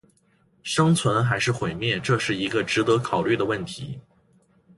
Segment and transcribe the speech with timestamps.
[0.63, 3.99] 生存还是毁灭，这是一个值得考虑的问题